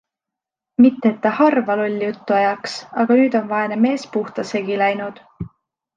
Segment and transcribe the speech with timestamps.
[0.85, 5.25] Mitte, et ta harva lolli juttu ajaks, aga nüüd on vaene mees puhta segi läinud.